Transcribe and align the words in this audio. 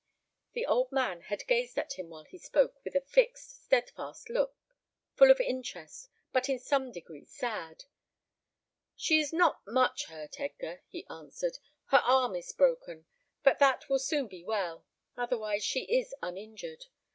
The 0.53 0.65
old 0.65 0.91
man 0.91 1.21
had 1.21 1.45
gazed 1.45 1.77
at 1.77 1.93
him 1.93 2.09
while 2.09 2.23
he 2.23 2.39
spoke 2.39 2.83
with 2.83 2.95
a 2.95 3.01
fixed, 3.01 3.65
steadfast 3.65 4.31
look, 4.31 4.57
full 5.13 5.29
of 5.29 5.39
interest, 5.39 6.09
but 6.33 6.49
in 6.49 6.57
some 6.57 6.91
degree 6.91 7.23
sad. 7.25 7.83
"She 8.95 9.19
is 9.19 9.31
not 9.31 9.61
much 9.67 10.05
hurt, 10.07 10.39
Edgar," 10.39 10.81
he 10.87 11.05
answered; 11.07 11.59
"her 11.89 11.99
arm 11.99 12.35
is 12.35 12.51
broken, 12.51 13.05
but 13.43 13.59
that 13.59 13.89
will 13.89 13.99
soon 13.99 14.25
be 14.27 14.43
well. 14.43 14.87
Otherwise 15.17 15.63
she 15.63 15.81
is 15.83 16.15
uninjured. 16.19 16.87